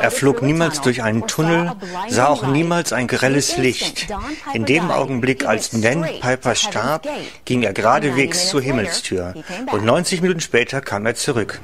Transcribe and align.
Er 0.00 0.10
flog 0.10 0.42
niemals 0.42 0.80
durch 0.80 1.02
einen 1.02 1.26
Tunnel, 1.26 1.72
sah 2.08 2.28
auch 2.28 2.46
niemals 2.46 2.92
ein 2.92 3.06
grelles 3.08 3.56
Licht. 3.56 4.06
In 4.54 4.64
dem 4.64 4.90
Augenblick, 4.90 5.46
als 5.46 5.70
Dan 5.70 6.02
Piper 6.20 6.54
starb, 6.54 7.08
ging 7.44 7.62
er 7.62 7.72
geradewegs 7.72 8.48
zur 8.48 8.62
Himmelstür. 8.62 9.34
Und 9.72 9.84
90 9.84 10.22
Minuten 10.22 10.40
später 10.40 10.80
kam 10.80 11.06
er 11.06 11.14
zurück. 11.16 11.60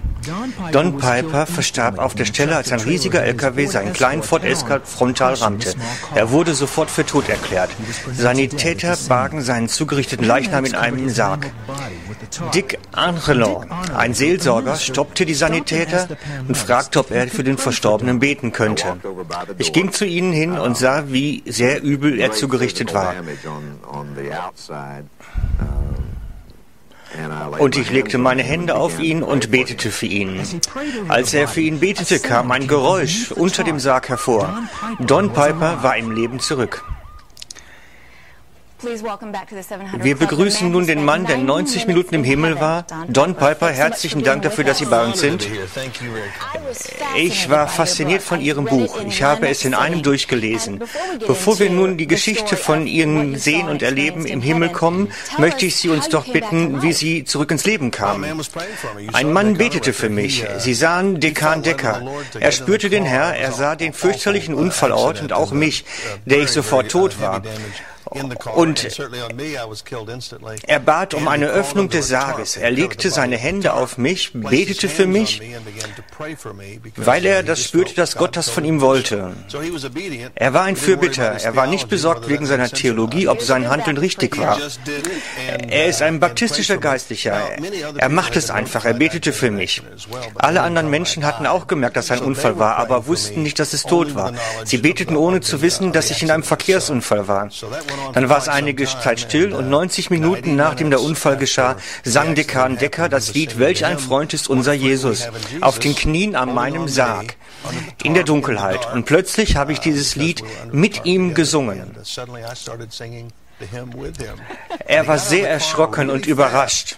Don 0.72 0.98
Piper 0.98 1.46
verstarb 1.46 1.98
auf 1.98 2.14
der 2.14 2.24
Stelle, 2.24 2.56
als 2.56 2.72
ein 2.72 2.80
riesiger 2.80 3.22
LKW 3.22 3.66
seinen 3.66 3.92
kleinen 3.92 4.22
Ford 4.22 4.44
Escort 4.44 4.86
frontal 4.86 5.34
rammte. 5.34 5.74
Er 6.14 6.30
wurde 6.30 6.54
sofort 6.54 6.90
für 6.90 7.04
tot 7.04 7.28
erklärt. 7.28 7.70
Sanitäter 8.12 8.96
bargen 9.08 9.42
seinen 9.42 9.68
zugerichteten 9.68 10.26
Leichnam 10.26 10.64
in 10.64 10.74
einem 10.74 11.08
Sarg. 11.08 11.50
Dick 12.54 12.78
Angelon, 12.92 13.70
ein 13.96 14.14
Seelsorger, 14.14 14.76
stoppte 14.76 15.24
die 15.24 15.34
Sanitäter 15.34 16.08
und 16.46 16.56
fragte, 16.56 17.00
ob 17.00 17.10
er 17.10 17.28
für 17.28 17.44
den 17.44 17.58
Verstorbenen 17.58 18.18
beten 18.18 18.52
könnte. 18.52 18.96
Ich 19.58 19.72
ging 19.72 19.92
zu 19.92 20.04
ihnen 20.04 20.32
hin 20.32 20.58
und 20.58 20.76
sah, 20.76 21.04
wie 21.08 21.42
sehr 21.46 21.82
übel 21.82 22.18
er 22.20 22.32
zugerichtet 22.32 22.94
war. 22.94 23.14
Und 27.58 27.76
ich 27.76 27.90
legte 27.90 28.18
meine 28.18 28.42
Hände 28.42 28.76
auf 28.76 29.00
ihn 29.00 29.22
und 29.22 29.50
betete 29.50 29.90
für 29.90 30.06
ihn. 30.06 30.40
Als 31.08 31.34
er 31.34 31.48
für 31.48 31.60
ihn 31.60 31.80
betete, 31.80 32.20
kam 32.20 32.50
ein 32.50 32.66
Geräusch 32.66 33.32
unter 33.32 33.64
dem 33.64 33.78
Sarg 33.78 34.08
hervor. 34.08 34.62
Don 35.00 35.32
Piper 35.32 35.82
war 35.82 35.96
im 35.96 36.10
Leben 36.12 36.38
zurück. 36.40 36.84
Wir 38.80 40.16
begrüßen 40.16 40.70
nun 40.70 40.86
den 40.86 41.04
Mann, 41.04 41.26
der 41.26 41.38
90 41.38 41.88
Minuten 41.88 42.14
im 42.14 42.22
Himmel 42.22 42.60
war. 42.60 42.86
Don 43.08 43.34
Piper, 43.34 43.70
herzlichen 43.70 44.22
Dank 44.22 44.42
dafür, 44.42 44.62
dass 44.62 44.78
Sie 44.78 44.86
bei 44.86 45.04
uns 45.04 45.18
sind. 45.18 45.48
Ich 47.16 47.50
war 47.50 47.66
fasziniert 47.66 48.22
von 48.22 48.40
Ihrem 48.40 48.66
Buch. 48.66 49.00
Ich 49.06 49.22
habe 49.24 49.48
es 49.48 49.64
in 49.64 49.74
einem 49.74 50.02
durchgelesen. 50.02 50.80
Bevor 51.26 51.58
wir 51.58 51.70
nun 51.70 51.96
die 51.96 52.06
Geschichte 52.06 52.56
von 52.56 52.86
Ihnen 52.86 53.36
sehen 53.36 53.68
und 53.68 53.82
erleben 53.82 54.26
im 54.26 54.40
Himmel 54.40 54.68
kommen, 54.68 55.10
möchte 55.38 55.66
ich 55.66 55.76
Sie 55.76 55.88
uns 55.88 56.08
doch 56.08 56.26
bitten, 56.32 56.80
wie 56.80 56.92
Sie 56.92 57.24
zurück 57.24 57.50
ins 57.50 57.64
Leben 57.64 57.90
kamen. 57.90 58.40
Ein 59.12 59.32
Mann 59.32 59.54
betete 59.54 59.92
für 59.92 60.08
mich. 60.08 60.44
Sie 60.58 60.74
sahen 60.74 61.18
Dekan 61.18 61.62
Decker. 61.62 62.02
Er 62.38 62.52
spürte 62.52 62.90
den 62.90 63.04
Herr, 63.04 63.34
er 63.34 63.50
sah 63.50 63.74
den 63.74 63.92
fürchterlichen 63.92 64.54
Unfallort 64.54 65.20
und 65.20 65.32
auch 65.32 65.50
mich, 65.50 65.84
der 66.26 66.38
ich 66.38 66.50
sofort 66.50 66.90
tot 66.90 67.20
war. 67.20 67.42
Und 68.54 69.00
er 70.66 70.78
bat 70.80 71.14
um 71.14 71.28
eine 71.28 71.46
Öffnung 71.48 71.88
des 71.88 72.08
Sarges. 72.08 72.56
Er 72.56 72.70
legte 72.70 73.10
seine 73.10 73.36
Hände 73.36 73.74
auf 73.74 73.98
mich, 73.98 74.32
betete 74.32 74.88
für 74.88 75.06
mich, 75.06 75.42
weil 76.96 77.26
er 77.26 77.42
das 77.42 77.62
spürte, 77.62 77.94
dass 77.94 78.16
Gott 78.16 78.36
das 78.36 78.48
von 78.48 78.64
ihm 78.64 78.80
wollte. 78.80 79.34
Er 80.34 80.54
war 80.54 80.62
ein 80.62 80.76
Fürbitter. 80.76 81.32
Er 81.42 81.56
war 81.56 81.66
nicht 81.66 81.88
besorgt 81.88 82.28
wegen 82.28 82.46
seiner 82.46 82.68
Theologie, 82.68 83.28
ob 83.28 83.42
sein 83.42 83.68
Handeln 83.68 83.98
richtig 83.98 84.38
war. 84.38 84.58
Er 85.68 85.86
ist 85.86 86.02
ein 86.02 86.20
baptistischer 86.20 86.78
Geistlicher. 86.78 87.40
Er 87.96 88.08
macht 88.08 88.36
es 88.36 88.50
einfach. 88.50 88.84
Er 88.84 88.94
betete 88.94 89.32
für 89.32 89.50
mich. 89.50 89.82
Alle 90.36 90.62
anderen 90.62 90.90
Menschen 90.90 91.24
hatten 91.24 91.46
auch 91.46 91.66
gemerkt, 91.66 91.96
dass 91.96 92.10
ein 92.10 92.20
Unfall 92.20 92.58
war, 92.58 92.76
aber 92.76 93.06
wussten 93.06 93.42
nicht, 93.42 93.58
dass 93.58 93.72
es 93.72 93.82
tot 93.82 94.14
war. 94.14 94.32
Sie 94.64 94.78
beteten 94.78 95.16
ohne 95.16 95.40
zu 95.40 95.62
wissen, 95.62 95.92
dass 95.92 96.10
ich 96.10 96.22
in 96.22 96.30
einem 96.30 96.42
Verkehrsunfall 96.42 97.28
war. 97.28 97.48
Dann 98.12 98.28
war 98.28 98.38
es 98.38 98.48
einige 98.48 98.84
Zeit 98.86 99.20
still 99.20 99.52
und 99.52 99.68
90 99.68 100.10
Minuten 100.10 100.56
nachdem 100.56 100.90
der 100.90 101.00
Unfall 101.00 101.36
geschah, 101.36 101.76
sang 102.04 102.34
Dekan 102.34 102.78
Decker 102.78 103.08
das 103.08 103.34
Lied 103.34 103.58
Welch 103.58 103.84
ein 103.84 103.98
Freund 103.98 104.34
ist 104.34 104.48
unser 104.48 104.72
Jesus 104.72 105.28
auf 105.60 105.78
den 105.78 105.94
Knien 105.94 106.36
an 106.36 106.54
meinem 106.54 106.88
Sarg 106.88 107.36
in 108.02 108.14
der 108.14 108.24
Dunkelheit. 108.24 108.92
Und 108.92 109.04
plötzlich 109.04 109.56
habe 109.56 109.72
ich 109.72 109.80
dieses 109.80 110.16
Lied 110.16 110.42
mit 110.72 111.04
ihm 111.04 111.34
gesungen. 111.34 111.90
Er 114.86 115.08
war 115.08 115.18
sehr 115.18 115.50
erschrocken 115.50 116.10
und 116.10 116.26
überrascht 116.26 116.96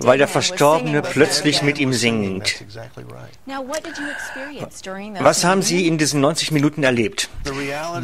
weil 0.00 0.18
der 0.18 0.28
Verstorbene 0.28 1.02
plötzlich 1.02 1.62
mit 1.62 1.78
ihm 1.78 1.92
singt. 1.92 2.64
Was 5.20 5.44
haben 5.44 5.62
Sie 5.62 5.86
in 5.86 5.98
diesen 5.98 6.20
90 6.20 6.52
Minuten 6.52 6.82
erlebt? 6.82 7.28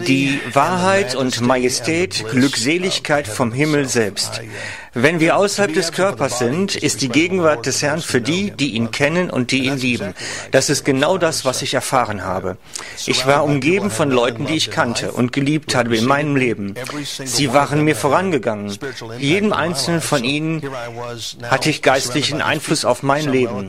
Die 0.07 0.41
Wahrheit 0.53 1.15
und 1.15 1.41
Majestät, 1.41 2.25
Glückseligkeit 2.31 3.27
vom 3.27 3.53
Himmel 3.53 3.89
selbst. 3.89 4.41
Wenn 4.95 5.21
wir 5.21 5.37
außerhalb 5.37 5.73
des 5.73 5.93
Körpers 5.93 6.39
sind, 6.39 6.75
ist 6.75 7.03
die 7.03 7.09
Gegenwart 7.09 7.67
des 7.67 7.83
Herrn 7.83 8.01
für 8.01 8.21
die, 8.21 8.51
die 8.51 8.75
ihn 8.75 8.91
kennen 8.91 9.31
und 9.31 9.53
die 9.53 9.67
ihn 9.67 9.77
lieben. 9.77 10.15
Das 10.51 10.71
ist 10.71 10.85
genau 10.85 11.19
das, 11.19 11.45
was 11.45 11.63
ich 11.63 11.75
erfahren 11.75 12.25
habe. 12.25 12.57
Ich 13.07 13.27
war 13.27 13.45
umgeben 13.45 13.91
von 13.91 14.11
Leuten, 14.11 14.47
die 14.47 14.57
ich 14.57 14.71
kannte 14.71 15.13
und 15.13 15.33
geliebt 15.33 15.75
habe 15.75 15.97
in 15.97 16.05
meinem 16.05 16.37
Leben. 16.37 16.75
Sie 17.25 17.53
waren 17.53 17.85
mir 17.85 17.97
vorangegangen. 17.97 18.77
Jedem 19.19 19.53
einzelnen 19.53 20.01
von 20.01 20.25
ihnen 20.25 20.63
hatte 21.43 21.71
ich 21.71 21.83
geistlichen 21.83 22.43
Einfluss 22.43 22.85
auf 22.85 23.03
mein 23.03 23.31
Leben. 23.31 23.69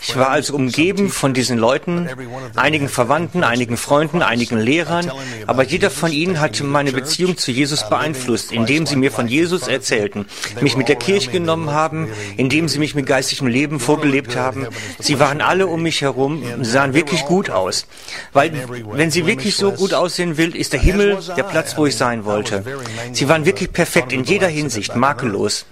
Ich 0.00 0.16
war 0.16 0.30
also 0.30 0.54
umgeben 0.54 1.10
von 1.10 1.34
diesen 1.34 1.58
Leuten, 1.58 2.08
einigen 2.56 2.88
Verwandten, 2.88 3.44
einigen 3.44 3.76
Freunden, 3.76 4.22
einigen 4.22 4.58
Lehrern, 4.58 5.10
aber 5.46 5.64
jeder 5.64 5.90
von 5.90 6.12
ihnen 6.12 6.40
hatte 6.40 6.64
meine 6.64 6.92
Beziehung 6.92 7.36
zu 7.36 7.50
Jesus 7.50 7.88
beeinflusst, 7.88 8.52
indem 8.52 8.86
sie 8.86 8.96
mir 8.96 9.10
von 9.10 9.28
Jesus 9.28 9.68
erzählten 9.68 10.26
mich 10.60 10.76
mit 10.76 10.88
der 10.88 10.96
Kirche 10.96 11.30
genommen 11.30 11.70
haben, 11.70 12.08
indem 12.36 12.68
sie 12.68 12.78
mich 12.78 12.94
mit 12.94 13.06
geistigem 13.06 13.46
Leben 13.46 13.80
vorgelebt 13.80 14.36
haben. 14.36 14.66
Sie 14.98 15.18
waren 15.18 15.40
alle 15.40 15.66
um 15.66 15.82
mich 15.82 16.00
herum, 16.02 16.42
sahen 16.62 16.94
wirklich 16.94 17.24
gut 17.24 17.50
aus. 17.50 17.86
Weil, 18.32 18.52
wenn 18.92 19.10
sie 19.10 19.26
wirklich 19.26 19.56
so 19.56 19.72
gut 19.72 19.94
aussehen 19.94 20.36
will, 20.36 20.54
ist 20.54 20.72
der 20.72 20.80
Himmel 20.80 21.18
der 21.36 21.42
Platz, 21.42 21.76
wo 21.76 21.86
ich 21.86 21.96
sein 21.96 22.24
wollte. 22.24 22.64
Sie 23.12 23.28
waren 23.28 23.44
wirklich 23.44 23.72
perfekt 23.72 24.12
in 24.12 24.24
jeder 24.24 24.48
Hinsicht, 24.48 24.59
makellos. 24.94 25.66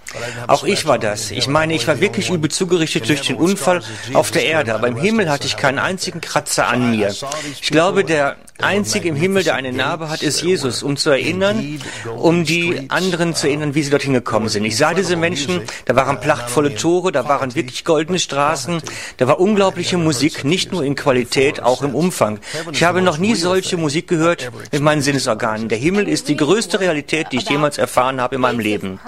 Auch 0.47 0.63
ich 0.63 0.85
war 0.85 0.99
das. 0.99 1.31
Ich 1.31 1.47
meine, 1.47 1.73
ich 1.73 1.87
war 1.87 1.99
wirklich 1.99 2.29
übel 2.29 2.49
zugerichtet 2.49 3.07
durch 3.07 3.21
den 3.21 3.35
Unfall 3.35 3.81
auf 4.13 4.31
der 4.31 4.45
Erde, 4.45 4.73
aber 4.73 4.87
im 4.87 4.97
Himmel 4.97 5.29
hatte 5.29 5.47
ich 5.47 5.57
keinen 5.57 5.79
einzigen 5.79 6.21
Kratzer 6.21 6.67
an 6.67 6.91
mir. 6.91 7.13
Ich 7.61 7.69
glaube, 7.71 8.03
der 8.03 8.37
einzige 8.63 9.09
im 9.09 9.15
Himmel, 9.15 9.43
der 9.43 9.55
eine 9.55 9.71
Narbe 9.71 10.09
hat, 10.09 10.21
ist 10.21 10.41
Jesus, 10.41 10.83
um 10.83 10.97
zu 10.97 11.09
erinnern, 11.09 11.79
um 12.17 12.43
die 12.43 12.89
anderen 12.89 13.35
zu 13.35 13.47
erinnern, 13.47 13.75
wie 13.75 13.83
sie 13.83 13.89
dorthin 13.89 14.13
gekommen 14.13 14.49
sind. 14.49 14.65
Ich 14.65 14.77
sah 14.77 14.93
diese 14.93 15.15
Menschen, 15.15 15.61
da 15.85 15.95
waren 15.95 16.19
prachtvolle 16.19 16.75
Tore, 16.75 17.11
da 17.11 17.27
waren 17.27 17.55
wirklich 17.55 17.85
goldene 17.85 18.19
Straßen, 18.19 18.81
da 19.17 19.27
war 19.27 19.39
unglaubliche 19.39 19.97
Musik, 19.97 20.43
nicht 20.43 20.71
nur 20.71 20.83
in 20.83 20.95
Qualität, 20.95 21.61
auch 21.61 21.83
im 21.83 21.95
Umfang. 21.95 22.39
Ich 22.71 22.83
habe 22.83 23.01
noch 23.01 23.17
nie 23.17 23.35
solche 23.35 23.77
Musik 23.77 24.07
gehört 24.07 24.51
mit 24.71 24.81
meinen 24.81 25.01
Sinnesorganen. 25.01 25.69
Der 25.69 25.77
Himmel 25.77 26.07
ist 26.07 26.27
die 26.27 26.35
größte 26.35 26.79
Realität, 26.79 27.27
die 27.31 27.37
ich 27.37 27.49
jemals 27.49 27.77
erfahren 27.77 28.21
habe 28.21 28.35
in 28.35 28.41
meinem 28.41 28.59
Leben. 28.59 28.99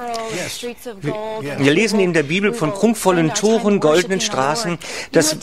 Wir 1.58 1.72
lesen 1.72 2.00
in 2.00 2.14
der 2.14 2.24
Bibel 2.24 2.54
von 2.54 2.72
prunkvollen 2.72 3.34
Toren, 3.34 3.80
goldenen 3.80 4.22
Straßen, 4.22 4.78
dass 5.12 5.38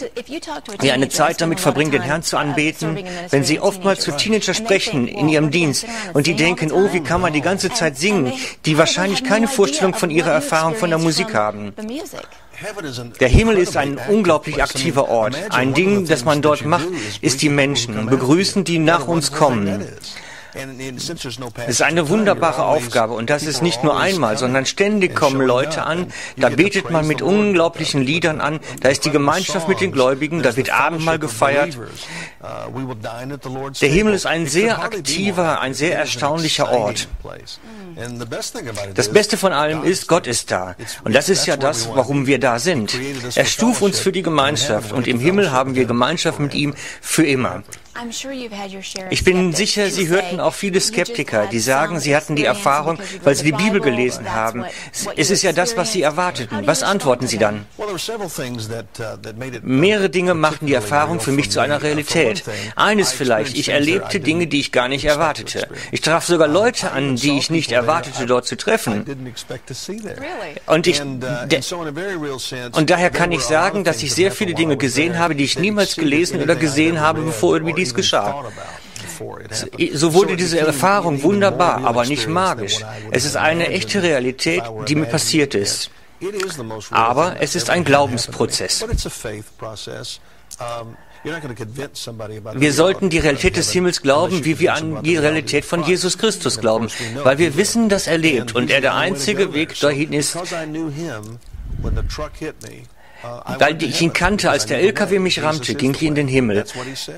wir 0.81 0.95
eine 0.95 1.09
Zeit 1.09 1.41
damit 1.41 1.61
verbringen, 1.61 1.91
den 1.91 2.03
Herrn 2.03 2.23
zu 2.23 2.37
anbeten. 2.37 2.99
Wenn 3.31 3.45
Sie 3.45 3.61
oftmals 3.61 4.01
zu 4.01 4.13
Teenager 4.13 4.55
sprechen 4.55 5.09
in 5.09 5.29
ihrem 5.29 5.51
Dienst 5.51 5.87
und 6.15 6.27
die 6.27 6.35
denken, 6.35 6.73
oh, 6.73 6.93
wie 6.93 7.01
kann 7.01 7.21
man 7.21 7.33
die 7.33 7.41
ganze 7.41 7.71
Zeit 7.71 7.97
singen, 7.97 8.33
die 8.67 8.79
wahrscheinlich 8.79 9.25
keine 9.25 9.49
Vorstellung 9.49 9.95
von 9.95 10.11
ihrer 10.11 10.33
Erfahrung 10.33 10.75
von 10.75 10.91
der 10.91 10.99
Musik 10.99 11.35
haben. 11.35 11.73
Der 13.21 13.29
Himmel 13.29 13.59
ist 13.59 13.77
ein 13.77 14.01
unglaublich 14.09 14.63
aktiver 14.63 15.09
Ort. 15.09 15.37
Ein 15.51 15.75
Ding, 15.75 16.07
das 16.07 16.25
man 16.25 16.43
dort 16.43 16.65
macht, 16.65 16.89
ist 17.21 17.43
die 17.43 17.49
Menschen 17.49 18.07
begrüßen, 18.07 18.65
die 18.65 18.79
nach 18.79 19.07
uns 19.07 19.31
kommen. 19.31 19.87
Es 20.55 21.75
ist 21.75 21.83
eine 21.83 22.09
wunderbare 22.09 22.65
Aufgabe. 22.65 23.15
Und 23.15 23.31
das 23.31 23.43
ist 23.43 23.63
nicht 23.63 23.85
nur 23.85 23.99
einmal, 23.99 24.39
sondern 24.39 24.67
ständig 24.67 25.15
kommen 25.15 25.41
Leute 25.41 25.85
an, 25.85 26.13
da 26.37 26.49
betet 26.49 26.91
man 26.91 27.07
mit 27.07 27.23
unglaublichen 27.23 28.03
Liedern 28.03 28.41
an, 28.41 28.61
da 28.81 28.89
ist 28.89 29.05
die 29.05 29.11
Gemeinschaft 29.11 29.69
mit 29.69 29.81
den 29.81 29.93
Gläubigen, 29.93 30.43
da 30.43 30.57
wird 30.57 30.71
Abendmahl 30.71 31.19
gefeiert. 31.19 31.79
Der 33.81 33.89
Himmel 33.89 34.15
ist 34.15 34.27
ein 34.27 34.47
sehr 34.47 34.83
aktiver, 34.83 35.61
ein 35.61 35.75
sehr 35.75 35.99
erstaunlicher 35.99 36.71
Ort. 36.71 37.09
Das 38.95 39.09
Beste 39.09 39.37
von 39.37 39.53
allem 39.53 39.83
ist, 39.83 40.07
Gott 40.07 40.27
ist 40.27 40.51
da. 40.51 40.77
Und 41.05 41.15
das 41.15 41.29
ist 41.29 41.47
ja 41.47 41.57
das, 41.57 41.89
warum 41.95 42.27
wir 42.27 42.39
da 42.39 42.59
sind. 42.59 42.97
Er 43.35 43.45
stuft 43.45 43.83
uns 43.83 43.99
für 43.99 44.13
die 44.13 44.23
Gemeinschaft. 44.23 44.93
und 44.93 45.07
im 45.09 45.21
Himmel 45.21 45.51
haben 45.51 45.75
wir 45.75 45.85
Gemeinschaft 45.85 46.39
mit 46.39 46.55
ihm 46.55 46.75
für 47.01 47.27
immer. 47.27 47.63
Ich 49.11 49.25
bin 49.25 49.53
sicher, 49.53 49.91
Sie 49.91 50.09
hörten 50.09 50.41
auch 50.41 50.55
viele 50.55 50.81
Skeptiker, 50.81 51.47
die 51.47 51.59
sagen, 51.59 52.01
sie 52.01 52.15
hatten 52.15 52.37
die 52.37 52.45
Erfahrung, 52.45 52.99
weil 53.25 53.35
sie 53.35 53.45
die 53.45 53.53
Bibel 53.53 53.81
gelesen 53.81 54.33
haben. 54.33 54.65
Es 55.17 55.31
ist 55.31 55.43
ja 55.43 55.53
das, 55.53 55.77
was 55.77 55.93
sie 55.93 56.03
erwarteten. 56.03 56.67
Was 56.67 56.83
antworten 56.83 57.27
Sie 57.27 57.39
dann? 57.39 57.67
Mehrere 59.63 60.11
Dinge 60.11 60.35
machten 60.35 60.67
die 60.67 60.75
Erfahrung 60.75 61.21
für 61.21 61.33
mich 61.33 61.51
zu 61.51 61.61
einer 61.61 61.83
Realität. 61.83 62.45
Eines 62.77 63.13
vielleicht, 63.13 63.57
ich 63.57 63.71
erlebte 63.71 64.21
Dinge, 64.21 64.47
die 64.47 64.61
ich 64.61 64.73
gar 64.73 64.89
nicht 64.89 65.05
erwartete. 65.05 65.69
Ich 65.91 66.01
traf 66.01 66.25
sogar 66.25 66.49
Leute 66.49 66.93
an, 66.93 67.17
die 67.17 67.39
ich 67.39 67.51
nicht 67.51 67.73
erwartete, 67.73 68.27
dort 68.27 68.47
zu 68.47 68.57
treffen. 68.57 69.05
Und, 70.67 70.87
ich, 70.87 71.01
und 71.01 72.91
daher 72.91 73.11
kann 73.11 73.33
ich 73.33 73.43
sagen, 73.43 73.85
dass 73.85 74.03
ich 74.03 74.15
sehr 74.15 74.33
viele 74.33 74.55
Dinge 74.55 74.77
gesehen 74.77 75.19
habe, 75.19 75.35
die 75.35 75.45
ich 75.45 75.59
niemals 75.59 75.97
gelesen 75.97 76.41
oder 76.43 76.57
gesehen 76.57 77.01
habe, 77.01 77.23
bevor 77.23 77.59
mir 77.61 77.75
dies 77.89 77.95
geschah. 77.95 78.45
So 79.95 80.15
wurde 80.15 80.37
diese 80.37 80.59
Erfahrung 80.59 81.23
wunderbar, 81.23 81.85
aber 81.85 82.05
nicht 82.05 82.29
magisch. 82.29 82.85
Es 83.11 83.25
ist 83.25 83.37
eine 83.37 83.69
echte 83.69 84.03
Realität, 84.03 84.63
die 84.87 84.95
mir 84.95 85.07
passiert 85.07 85.55
ist. 85.55 85.91
Aber 86.91 87.37
es 87.41 87.55
ist 87.55 87.71
ein 87.71 87.85
Glaubensprozess. 87.85 88.85
Wir 92.55 92.73
sollten 92.73 93.11
die 93.11 93.19
Realität 93.19 93.57
des 93.57 93.71
Himmels 93.73 94.03
glauben, 94.03 94.45
wie 94.45 94.59
wir 94.59 94.75
an 94.75 95.03
die 95.03 95.17
Realität 95.17 95.65
von 95.65 95.85
Jesus 95.85 96.19
Christus 96.19 96.61
glauben, 96.61 96.89
weil 97.23 97.39
wir 97.39 97.57
wissen, 97.57 97.89
dass 97.89 98.07
er 98.07 98.19
lebt 98.19 98.55
und 98.55 98.71
er 98.71 98.81
der 98.81 98.95
einzige 98.95 99.53
Weg 99.53 99.79
dahin 99.81 100.13
ist. 100.13 100.37
Weil 103.23 103.83
ich 103.83 104.01
ihn 104.01 104.13
kannte, 104.13 104.51
als 104.51 104.67
der 104.67 104.81
LKW 104.81 105.19
mich 105.19 105.43
rammte, 105.43 105.75
ging 105.75 105.93
ich 105.95 106.03
in 106.03 106.15
den 106.15 106.29
Himmel. 106.29 106.65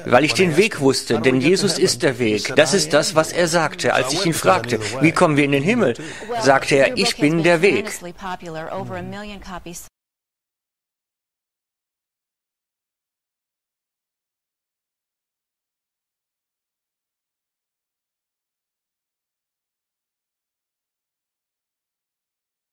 Weil 0.06 0.24
ich 0.24 0.34
den 0.34 0.56
Weg 0.56 0.80
wusste, 0.80 1.20
denn 1.20 1.40
Jesus 1.40 1.78
ist 1.78 2.02
der 2.02 2.18
Weg. 2.18 2.54
Das 2.56 2.74
ist 2.74 2.92
das, 2.92 3.14
was 3.14 3.32
er 3.32 3.48
sagte, 3.48 3.94
als 3.94 4.12
ich 4.12 4.24
ihn 4.24 4.34
fragte, 4.34 4.80
wie 5.00 5.12
kommen 5.12 5.36
wir 5.36 5.44
in 5.44 5.52
den 5.52 5.62
Himmel? 5.62 5.94
Sagte 6.40 6.76
er, 6.76 6.96
ich 6.96 7.16
bin 7.16 7.42
der 7.42 7.62
Weg. 7.62 7.90